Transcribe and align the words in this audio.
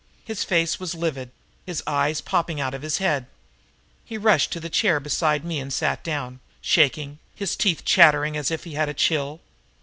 His 0.25 0.43
face 0.43 0.79
was 0.79 0.95
livid, 0.95 1.29
his 1.63 1.83
eyes 1.85 2.21
popping 2.21 2.59
out 2.59 2.73
of 2.73 2.81
his 2.81 2.97
head. 2.97 3.27
He 4.03 4.17
rushed 4.17 4.51
to 4.53 4.59
the 4.59 4.67
chair 4.67 4.99
beside 4.99 5.45
me 5.45 5.59
and 5.59 5.71
sat 5.71 6.03
down, 6.03 6.39
shaking, 6.59 7.19
his 7.35 7.55
teeth 7.55 7.85
chattering 7.85 8.35
as 8.35 8.49
if 8.49 8.63
he 8.63 8.73
had 8.73 8.89
a 8.89 8.95
chill. 8.95 9.41